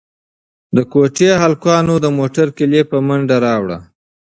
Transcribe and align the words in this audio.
د 0.75 0.77
حجرې 0.91 1.31
هلکانو 1.43 1.93
د 1.99 2.05
موټر 2.17 2.47
کیلي 2.57 2.81
په 2.91 2.97
منډه 3.07 3.37
راوړه. 3.45 3.77